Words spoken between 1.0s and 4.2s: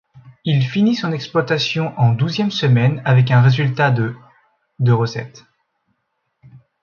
exploitation en douzième semaine avec un résultat de